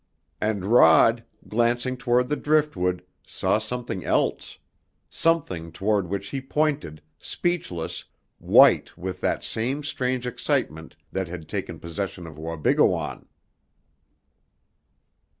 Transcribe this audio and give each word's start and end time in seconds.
And 0.41 0.65
Rod, 0.65 1.23
glancing 1.47 1.95
toward 1.95 2.27
the 2.27 2.35
driftwood, 2.35 3.05
saw 3.27 3.59
something 3.59 4.03
else, 4.03 4.57
something 5.11 5.71
toward 5.71 6.07
which 6.07 6.29
he 6.29 6.41
pointed, 6.41 7.03
speechless, 7.19 8.05
white 8.39 8.97
with 8.97 9.21
that 9.21 9.43
same 9.43 9.83
strange 9.83 10.25
excitement 10.25 10.95
that 11.11 11.27
had 11.27 11.47
taken 11.47 11.79
possession 11.79 12.25
of 12.25 12.39
Wabigoon! 12.39 13.27